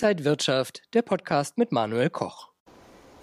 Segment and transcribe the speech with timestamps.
[0.00, 2.50] Inside Wirtschaft, der Podcast mit Manuel Koch.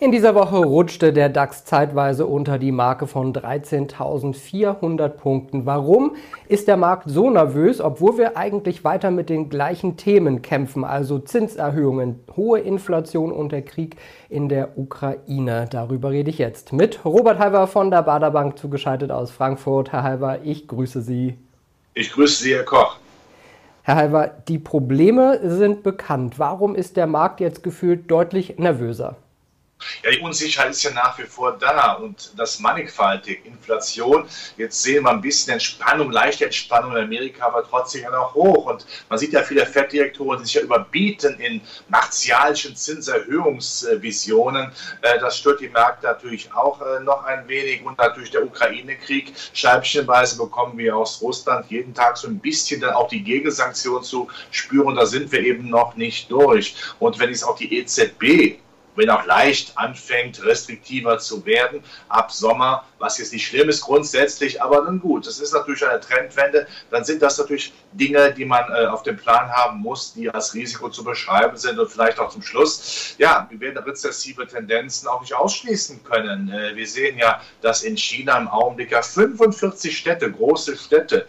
[0.02, 5.66] In dieser Woche rutschte der DAX zeitweise unter die Marke von 13.400 Punkten.
[5.66, 6.18] Warum
[6.50, 11.18] ist der Markt so nervös, obwohl wir eigentlich weiter mit den gleichen Themen kämpfen, also
[11.18, 13.96] Zinserhöhungen, hohe Inflation und der Krieg
[14.28, 15.70] in der Ukraine?
[15.72, 19.94] Darüber rede ich jetzt mit Robert Halver von der Baderbank zugeschaltet aus Frankfurt.
[19.94, 21.38] Herr Halver, ich grüße Sie.
[21.94, 22.98] Ich grüße Sie, Herr Koch.
[23.88, 26.40] Herr Halver, die Probleme sind bekannt.
[26.40, 29.18] Warum ist der Markt jetzt gefühlt deutlich nervöser?
[30.04, 33.46] Ja, die Unsicherheit ist ja nach wie vor da und das mannigfaltig.
[33.46, 38.34] Inflation, jetzt sehen wir ein bisschen Entspannung, leichte Entspannung in Amerika, aber trotzdem ja noch
[38.34, 38.66] hoch.
[38.66, 44.72] Und man sieht ja viele Fettdirektoren, die sich ja überbieten in martialischen Zinserhöhungsvisionen.
[45.02, 47.86] Äh, das stört die Märkte natürlich auch äh, noch ein wenig.
[47.86, 49.34] Und natürlich der Ukraine-Krieg.
[49.54, 54.30] Scheibchenweise bekommen wir aus Russland jeden Tag so ein bisschen dann auch die Gegensanktionen zu
[54.52, 54.96] spüren.
[54.96, 56.76] Da sind wir eben noch nicht durch.
[57.00, 58.60] Und wenn es auch die EZB
[58.96, 64.62] wenn auch leicht anfängt, restriktiver zu werden ab Sommer, was jetzt nicht schlimm ist grundsätzlich,
[64.62, 68.64] aber nun gut, das ist natürlich eine Trendwende, dann sind das natürlich Dinge, die man
[68.72, 72.30] äh, auf dem Plan haben muss, die als Risiko zu beschreiben sind und vielleicht auch
[72.30, 76.50] zum Schluss, ja, wir werden rezessive Tendenzen auch nicht ausschließen können.
[76.50, 81.28] Äh, wir sehen ja, dass in China im Augenblick ja 45 Städte, große Städte,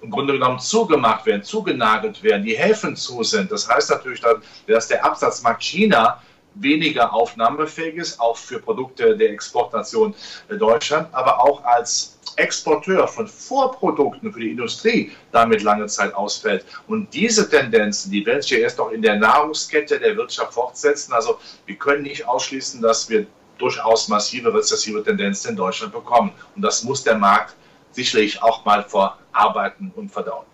[0.00, 3.50] im Grunde genommen zugemacht werden, zugenagelt werden, die Häfen zu sind.
[3.50, 4.22] Das heißt natürlich,
[4.66, 6.22] dass der Absatzmarkt China
[6.60, 10.14] weniger aufnahmefähig ist, auch für Produkte der Exportnation
[10.48, 16.64] Deutschland, aber auch als Exporteur von Vorprodukten für die Industrie damit lange Zeit ausfällt.
[16.86, 21.12] Und diese Tendenzen, die werden sich erst noch in der Nahrungskette der Wirtschaft fortsetzen.
[21.12, 23.26] Also wir können nicht ausschließen, dass wir
[23.58, 26.32] durchaus massive rezessive Tendenzen in Deutschland bekommen.
[26.54, 27.54] Und das muss der Markt
[27.90, 30.46] sicherlich auch mal verarbeiten und verdauen.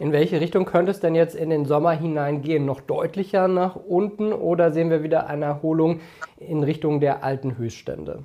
[0.00, 2.64] In welche Richtung könnte es denn jetzt in den Sommer hineingehen?
[2.64, 6.00] Noch deutlicher nach unten oder sehen wir wieder eine Erholung
[6.38, 8.22] in Richtung der alten Höchststände?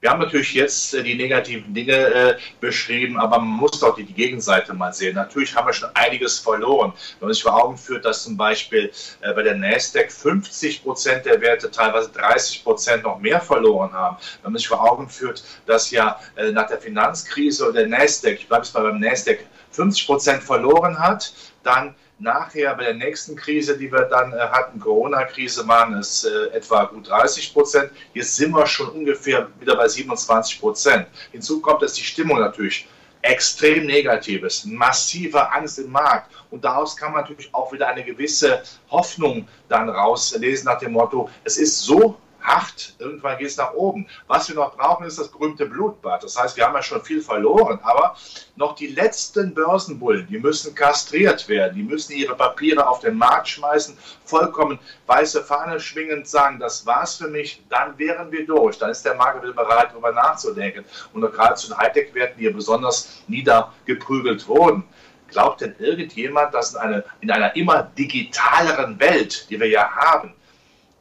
[0.00, 4.04] Wir haben natürlich jetzt äh, die negativen Dinge äh, beschrieben, aber man muss doch die,
[4.04, 5.16] Gegenseite mal sehen.
[5.16, 6.92] Natürlich haben wir schon einiges verloren.
[7.18, 8.92] Wenn man sich vor Augen führt, dass zum Beispiel
[9.22, 14.16] äh, bei der Nasdaq 50 Prozent der Werte, teilweise 30 Prozent noch mehr verloren haben.
[14.42, 18.46] Wenn man sich vor Augen führt, dass ja äh, nach der Finanzkrise der Nasdaq, ich
[18.46, 19.40] bleibe es mal beim Nasdaq,
[19.72, 21.32] 50 Prozent verloren hat,
[21.64, 26.56] dann nachher bei der nächsten Krise, die wir dann äh, hatten, Corona-Krise, waren es äh,
[26.56, 27.90] etwa gut 30 Prozent.
[28.14, 31.06] Jetzt sind wir schon ungefähr wieder bei 27 Prozent.
[31.32, 32.88] Hinzu kommt, dass die Stimmung natürlich
[33.22, 36.30] extrem negativ ist, massive Angst im Markt.
[36.50, 41.28] Und daraus kann man natürlich auch wieder eine gewisse Hoffnung dann rauslesen nach dem Motto,
[41.44, 42.16] es ist so
[42.48, 44.08] hart, irgendwann geht es nach oben.
[44.26, 46.22] Was wir noch brauchen, ist das berühmte Blutbad.
[46.22, 48.16] Das heißt, wir haben ja schon viel verloren, aber
[48.56, 53.48] noch die letzten Börsenbullen, die müssen kastriert werden, die müssen ihre Papiere auf den Markt
[53.48, 58.78] schmeißen, vollkommen weiße Fahne schwingend sagen, das war's für mich, dann wären wir durch.
[58.78, 60.84] Dann ist der Markt wieder bereit, darüber nachzudenken.
[61.12, 64.84] Und gerade zu den Hightech-Werten, die hier besonders niedergeprügelt wurden.
[65.28, 70.32] Glaubt denn irgendjemand, dass in, eine, in einer immer digitaleren Welt, die wir ja haben,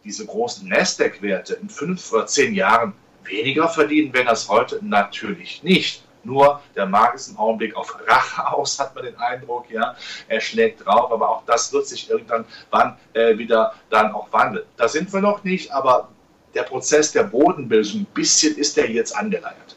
[0.08, 2.94] diese großen Nasdaq-Werte in fünf oder zehn Jahren
[3.26, 4.80] weniger verdienen werden als heute?
[4.82, 6.04] Natürlich nicht.
[6.24, 9.96] Nur der Markt ist im Augenblick auf Rache aus, hat man den Eindruck, ja.
[10.28, 14.66] Er schlägt drauf, aber auch das wird sich irgendwann wann, äh, wieder dann auch wandeln.
[14.78, 16.10] Da sind wir noch nicht, aber
[16.54, 19.76] der Prozess der Bodenbildung, ein bisschen ist der jetzt angeleiert.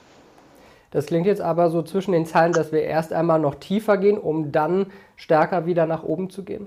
[0.92, 4.18] Das klingt jetzt aber so zwischen den Zeilen, dass wir erst einmal noch tiefer gehen,
[4.18, 4.86] um dann
[5.16, 6.66] stärker wieder nach oben zu gehen.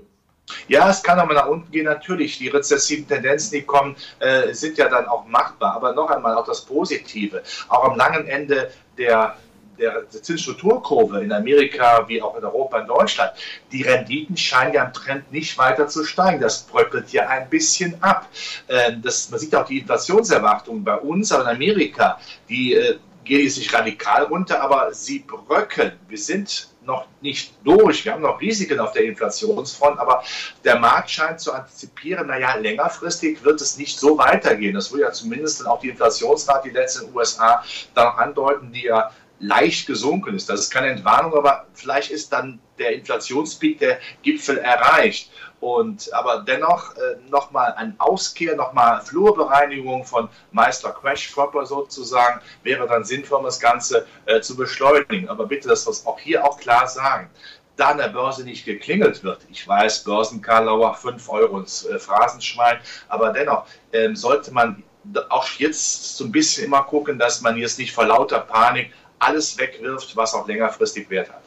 [0.68, 1.84] Ja, es kann aber nach unten gehen.
[1.84, 5.74] Natürlich, die rezessiven Tendenzen, die kommen, äh, sind ja dann auch machbar.
[5.74, 7.42] Aber noch einmal auch das Positive.
[7.68, 9.36] Auch am langen Ende der
[9.78, 13.32] der Zinsstrukturkurve in Amerika wie auch in Europa und Deutschland,
[13.72, 16.40] die Renditen scheinen ja im Trend nicht weiter zu steigen.
[16.40, 18.28] Das bröckelt ja ein bisschen ab.
[18.68, 23.42] Ähm, das, man sieht auch die Inflationserwartungen bei uns, aber in Amerika, die äh, gehen
[23.42, 25.92] jetzt nicht radikal runter, aber sie bröckeln.
[26.08, 28.04] Wir sind noch nicht durch.
[28.04, 30.22] Wir haben noch Risiken auf der Inflationsfront, aber
[30.64, 34.74] der Markt scheint zu antizipieren, naja, längerfristig wird es nicht so weitergehen.
[34.74, 37.62] Das würde ja zumindest auch die Inflationsrate, die letzten USA,
[37.94, 39.10] dann andeuten, die ja
[39.44, 40.48] leicht gesunken ist.
[40.48, 45.30] Das ist keine Entwarnung, aber vielleicht ist dann der Inflationspeak, der Gipfel erreicht.
[45.60, 52.86] Und aber dennoch äh, nochmal ein Auskehr, nochmal Flurbereinigung von Meister Crash Proper sozusagen, wäre
[52.86, 55.28] dann sinnvoll, das Ganze äh, zu beschleunigen.
[55.28, 57.30] Aber bitte, dass wir es auch hier auch klar sagen
[57.76, 59.40] da an der Börse nicht geklingelt wird.
[59.50, 64.84] Ich weiß, Börsenkarlauer 5 Euro ins äh, Phrasenschwein, aber dennoch ähm, sollte man
[65.28, 69.58] auch jetzt so ein bisschen immer gucken, dass man jetzt nicht vor lauter Panik alles
[69.58, 71.42] wegwirft, was auch längerfristig Wert hat.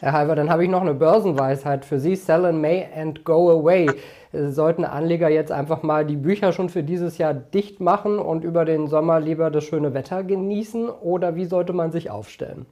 [0.00, 2.16] Herr Halver, dann habe ich noch eine Börsenweisheit für Sie.
[2.16, 3.90] Sell in May and go away.
[4.32, 8.64] Sollten Anleger jetzt einfach mal die Bücher schon für dieses Jahr dicht machen und über
[8.64, 10.88] den Sommer lieber das schöne Wetter genießen?
[10.88, 12.64] Oder wie sollte man sich aufstellen?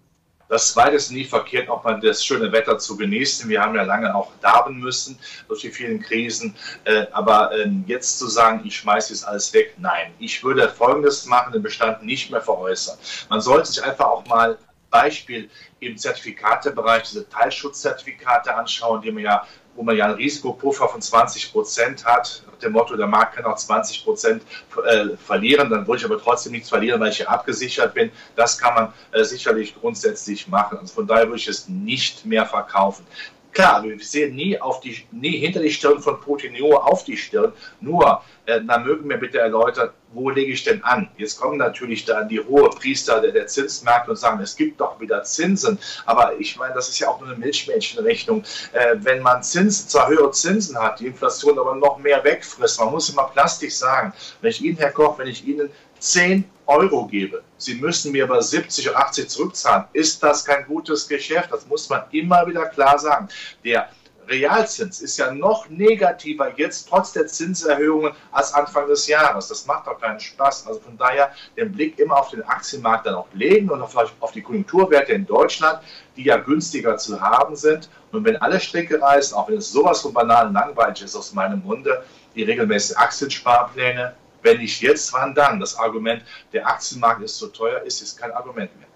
[0.48, 3.48] Das zweite ist nie verkehrt, auch mal das schöne Wetter zu genießen.
[3.48, 6.56] Wir haben ja lange auch darben müssen durch die vielen Krisen.
[6.84, 10.12] Äh, aber ähm, jetzt zu sagen, ich schmeiße jetzt alles weg, nein.
[10.18, 12.98] Ich würde Folgendes machen, den Bestand nicht mehr veräußern.
[13.28, 14.58] Man sollte sich einfach auch mal
[14.90, 15.50] Beispiel
[15.80, 19.46] im Zertifikatebereich diese Teilschutzzertifikate anschauen, die man ja
[19.78, 23.56] wo man ja einen Risikopuffer von 20 Prozent hat, dem Motto, der Markt kann auch
[23.56, 24.43] 20 Prozent
[24.87, 28.10] äh, verlieren, dann würde ich aber trotzdem nichts verlieren, weil ich hier abgesichert bin.
[28.37, 30.78] Das kann man äh, sicherlich grundsätzlich machen.
[30.78, 33.06] Also von daher würde ich es nicht mehr verkaufen.
[33.52, 37.16] Klar, wir sehen nie, auf die, nie hinter die Stirn von Putin, nur auf die
[37.16, 37.52] Stirn.
[37.80, 41.08] Nur, äh, da mögen wir bitte erläutern, wo lege ich denn an?
[41.16, 45.00] Jetzt kommen natürlich dann die hohe Priester der, der Zinsmärkte und sagen, es gibt doch
[45.00, 45.78] wieder Zinsen.
[46.06, 48.42] Aber ich meine, das ist ja auch nur eine Milchmädchenrechnung.
[48.72, 52.90] Äh, wenn man Zinsen, zwar höhere Zinsen hat, die Inflation aber noch mehr wegfrisst, man
[52.90, 57.42] muss immer plastisch sagen, wenn ich Ihnen, Herr Koch, wenn ich Ihnen 10 Euro gebe,
[57.58, 61.50] Sie müssen mir aber 70 oder 80 zurückzahlen, ist das kein gutes Geschäft.
[61.50, 63.28] Das muss man immer wieder klar sagen.
[63.64, 63.88] Der
[64.28, 69.48] Realzins ist ja noch negativer jetzt trotz der Zinserhöhungen als Anfang des Jahres.
[69.48, 70.68] Das macht doch keinen Spaß.
[70.68, 74.42] Also von daher den Blick immer auf den Aktienmarkt dann auch legen und auf die
[74.42, 75.80] Konjunkturwerte in Deutschland,
[76.16, 77.88] die ja günstiger zu haben sind.
[78.12, 81.32] Und wenn alle Stricke reißen, auch wenn es sowas von banal und langweilig ist aus
[81.32, 82.04] meinem Munde,
[82.36, 85.61] die regelmäßigen Aktiensparpläne, wenn nicht jetzt, wann dann?
[85.61, 88.88] Das Argument, der Aktienmarkt ist so teuer, ist jetzt kein Argument mehr.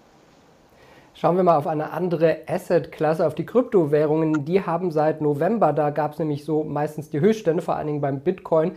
[1.15, 4.45] Schauen wir mal auf eine andere Asset-Klasse, auf die Kryptowährungen.
[4.45, 8.01] Die haben seit November, da gab es nämlich so meistens die Höchststände, vor allen Dingen
[8.01, 8.73] beim Bitcoin,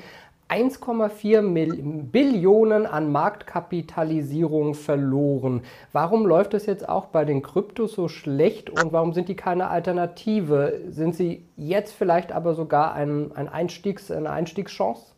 [0.49, 5.62] 1,4 Billionen an Marktkapitalisierung verloren.
[5.93, 9.69] Warum läuft es jetzt auch bei den Kryptos so schlecht und warum sind die keine
[9.69, 10.83] Alternative?
[10.89, 15.16] Sind sie jetzt vielleicht aber sogar ein, ein Einstiegs, eine Einstiegschance?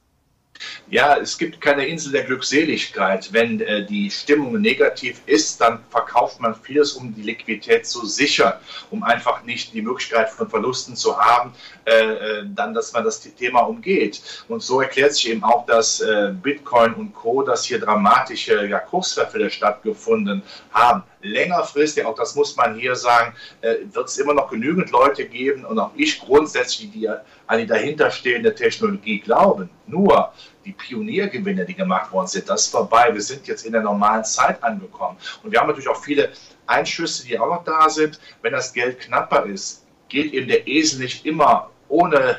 [0.91, 3.33] Ja, es gibt keine Insel der Glückseligkeit.
[3.33, 8.55] Wenn äh, die Stimmung negativ ist, dann verkauft man vieles, um die Liquidität zu sichern,
[8.91, 11.53] um einfach nicht die Möglichkeit von Verlusten zu haben,
[11.85, 14.45] äh, äh dann, dass man das Thema umgeht.
[14.49, 18.79] Und so erklärt sich eben auch, dass äh, Bitcoin und Co., dass hier dramatische ja,
[18.79, 24.51] Kursverfälle stattgefunden haben längerfristig, auch das muss man hier sagen, äh, wird es immer noch
[24.51, 29.71] genügend Leute geben und auch ich grundsätzlich, die an die dahinterstehende Technologie glauben.
[29.87, 30.33] Nur
[30.65, 33.11] die Pioniergewinne, die gemacht worden sind, das ist vorbei.
[33.13, 35.17] Wir sind jetzt in der normalen Zeit angekommen.
[35.43, 36.31] Und wir haben natürlich auch viele
[36.67, 38.21] Einschüsse, die auch noch da sind.
[38.43, 42.39] Wenn das Geld knapper ist, geht eben der Esel nicht immer ohne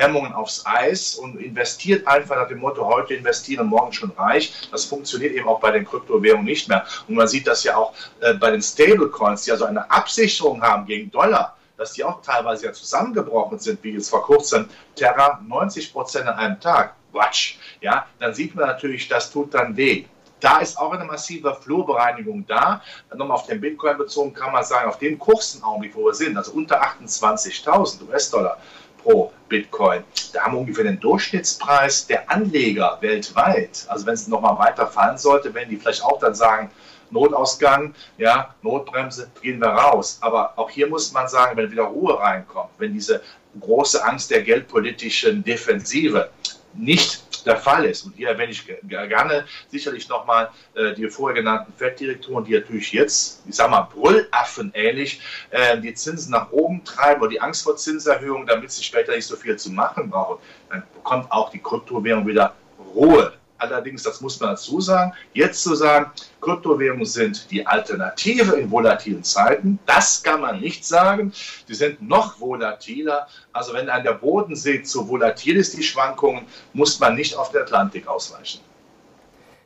[0.00, 4.52] Hemmungen aufs Eis und investiert einfach nach dem Motto, heute investieren, morgen schon reich.
[4.70, 6.86] Das funktioniert eben auch bei den Kryptowährungen nicht mehr.
[7.06, 10.86] Und man sieht das ja auch äh, bei den Stablecoins, die also eine Absicherung haben
[10.86, 15.92] gegen Dollar, dass die auch teilweise ja zusammengebrochen sind, wie jetzt vor kurzem Terra, 90
[15.92, 16.94] Prozent an einem Tag.
[17.12, 17.56] Quatsch.
[17.80, 20.04] Ja, dann sieht man natürlich, das tut dann weh.
[20.40, 22.82] Da ist auch eine massive Flurbereinigung da.
[23.14, 26.36] Nochmal auf den Bitcoin bezogen kann man sagen, auf dem kurzen Augenblick, wo wir sind,
[26.36, 28.58] also unter 28.000 US-Dollar,
[29.02, 30.02] pro Bitcoin.
[30.32, 33.84] Da haben wir ungefähr den Durchschnittspreis der Anleger weltweit.
[33.88, 36.70] Also wenn es nochmal weiter fallen sollte, wenn die vielleicht auch dann sagen,
[37.10, 40.18] Notausgang, ja, Notbremse, gehen wir raus.
[40.22, 43.20] Aber auch hier muss man sagen, wenn wieder Ruhe reinkommt, wenn diese
[43.60, 46.30] große Angst der geldpolitischen Defensive
[46.72, 48.04] nicht der Fall ist.
[48.04, 53.42] Und hier erwähne ich gerne sicherlich nochmal äh, die vorher genannten Fettdirektoren, die natürlich jetzt,
[53.48, 55.20] ich sage mal, Brüllaffen ähnlich,
[55.50, 59.26] äh, die Zinsen nach oben treiben oder die Angst vor Zinserhöhungen, damit sie später nicht
[59.26, 60.38] so viel zu machen brauchen.
[60.68, 62.54] Dann bekommt auch die Kryptowährung wieder
[62.94, 63.32] Ruhe.
[63.60, 69.22] Allerdings, das muss man dazu sagen, jetzt zu sagen, Kryptowährungen sind die Alternative in volatilen
[69.22, 71.32] Zeiten, das kann man nicht sagen.
[71.68, 73.28] Die sind noch volatiler.
[73.52, 77.62] Also wenn an der Bodensee zu volatil ist, die Schwankungen, muss man nicht auf den
[77.62, 78.60] Atlantik ausweichen.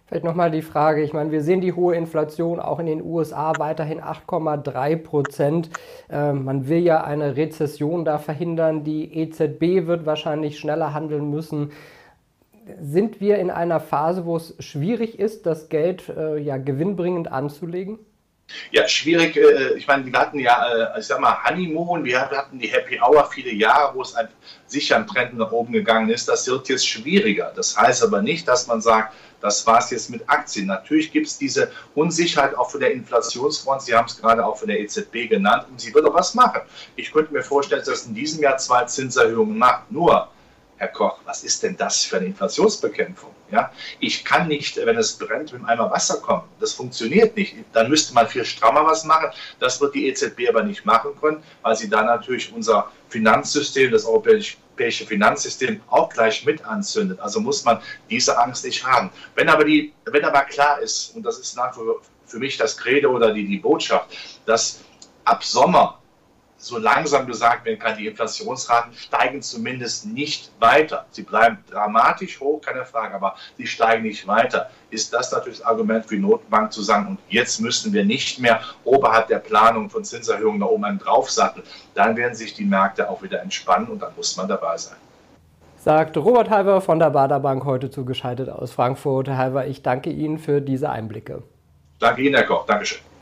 [0.07, 3.53] Vielleicht nochmal die Frage, ich meine, wir sehen die hohe Inflation auch in den USA
[3.59, 5.71] weiterhin 8,3 Prozent.
[6.11, 8.85] Äh, man will ja eine Rezession da verhindern.
[8.85, 11.73] Die EZB wird wahrscheinlich schneller handeln müssen
[12.81, 17.99] sind wir in einer Phase, wo es schwierig ist, das Geld äh, ja gewinnbringend anzulegen?
[18.71, 19.37] Ja, schwierig.
[19.37, 23.01] Äh, ich meine, wir hatten ja, äh, ich sag mal, Honeymoon, wir hatten die Happy
[23.01, 24.29] Hour viele Jahre, wo es ein,
[24.67, 26.29] sicher ein Trend nach oben gegangen ist.
[26.29, 27.53] Das wird jetzt schwieriger.
[27.55, 30.67] Das heißt aber nicht, dass man sagt, das war es jetzt mit Aktien.
[30.67, 33.83] Natürlich gibt es diese Unsicherheit auch von der Inflationsfront.
[33.83, 36.63] Sie haben es gerade auch von der EZB genannt und sie wird auch was machen.
[36.97, 39.91] Ich könnte mir vorstellen, dass es in diesem Jahr zwei Zinserhöhungen macht.
[39.93, 40.29] Nur,
[40.77, 43.31] Herr Koch, was ist denn das für eine Inflationsbekämpfung?
[43.51, 43.71] Ja?
[44.01, 46.43] Ich kann nicht, wenn es brennt, mit einem Wasser kommen.
[46.59, 47.55] Das funktioniert nicht.
[47.73, 49.31] Dann müsste man viel strammer was machen.
[49.61, 54.05] Das wird die EZB aber nicht machen können, weil sie dann natürlich unser Finanzsystem, das
[54.05, 57.21] europäische Finanzsystem auch gleich mit anzündet.
[57.21, 59.11] Also muss man diese Angst nicht haben.
[59.37, 61.77] Wenn aber, die, wenn aber klar ist, und das ist nach
[62.27, 64.17] für mich das Credo oder die, die Botschaft,
[64.47, 64.81] dass
[65.25, 66.01] ab Sommer
[66.67, 71.07] so langsam gesagt werden kann, die Inflationsraten steigen zumindest nicht weiter.
[71.11, 74.71] Sie bleiben dramatisch hoch, keine Frage, aber sie steigen nicht weiter.
[74.91, 78.39] Ist das natürlich das Argument für die Notenbank zu sagen, und jetzt müssen wir nicht
[78.39, 81.65] mehr oberhalb der Planung von Zinserhöhungen da oben einen draufsatteln.
[81.95, 84.97] Dann werden sich die Märkte auch wieder entspannen und dann muss man dabei sein.
[85.77, 89.29] Sagt Robert Halver von der Baderbank heute zugeschaltet aus Frankfurt.
[89.29, 91.43] Herr Halver, ich danke Ihnen für diese Einblicke.
[91.99, 92.65] Danke Ihnen, Herr Koch.
[92.65, 93.14] Dankeschön.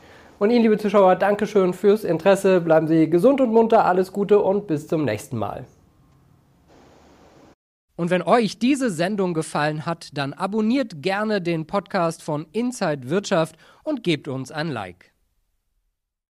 [0.43, 2.61] Und Ihnen, liebe Zuschauer, Dankeschön fürs Interesse.
[2.61, 5.67] Bleiben Sie gesund und munter, alles Gute und bis zum nächsten Mal.
[7.95, 13.55] Und wenn euch diese Sendung gefallen hat, dann abonniert gerne den Podcast von Inside Wirtschaft
[13.85, 15.12] und gebt uns ein Like.